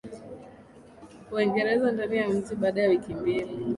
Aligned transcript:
Waingereza 1.33 1.91
ndani 1.91 2.17
ya 2.17 2.29
mji 2.29 2.55
Baada 2.55 2.81
ya 2.81 2.89
wiki 2.89 3.13
mbili 3.13 3.51